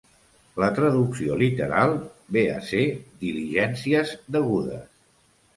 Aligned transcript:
La 0.61 0.67
traducció 0.77 1.35
literal 1.41 1.93
ve 2.37 2.45
a 2.53 2.57
ser 2.71 2.83
'diligències 3.27 4.19
degudes'. 4.39 4.93